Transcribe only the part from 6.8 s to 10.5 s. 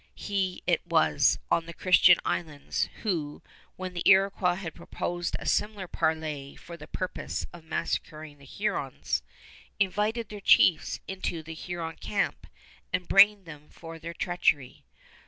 purpose of massacring the Hurons, invited their